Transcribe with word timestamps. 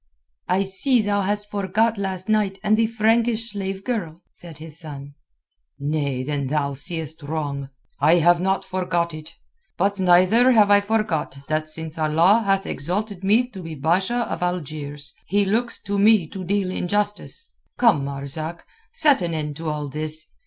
"I 0.47 0.63
see 0.63 1.03
thou 1.03 1.21
hast 1.21 1.51
forgot 1.51 1.95
last 1.99 2.27
night 2.27 2.57
and 2.63 2.75
the 2.75 2.87
Frankish 2.87 3.51
slave 3.51 3.83
girl," 3.83 4.23
said 4.31 4.57
his 4.57 4.79
son. 4.79 5.13
"Nay, 5.77 6.23
then 6.23 6.47
thou 6.47 6.73
seest 6.73 7.21
wrong. 7.21 7.69
I 7.99 8.15
have 8.15 8.41
not 8.41 8.65
forgot 8.65 9.13
it. 9.13 9.35
But 9.77 9.99
neither 9.99 10.53
have 10.53 10.71
I 10.71 10.81
forgot 10.81 11.37
that 11.47 11.69
since 11.69 11.99
Allah 11.99 12.41
hath 12.43 12.65
exalted 12.65 13.23
me 13.23 13.47
to 13.49 13.61
be 13.61 13.75
Basha 13.75 14.21
of 14.27 14.41
Algiers, 14.41 15.13
He 15.27 15.45
looks 15.45 15.79
to 15.83 15.99
me 15.99 16.25
to 16.29 16.43
deal 16.43 16.71
in 16.71 16.87
justice. 16.87 17.51
Come, 17.77 18.03
Marzak, 18.05 18.65
set 18.91 19.21
an 19.21 19.35
end 19.35 19.55
to 19.57 19.69
all 19.69 19.87
this. 19.87 20.29